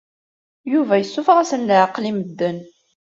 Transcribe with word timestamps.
Yuba 0.71 0.93
yessuffeɣ-asen 0.97 1.67
leɛqel 1.69 2.05
i 2.11 2.13
medden. 2.17 2.57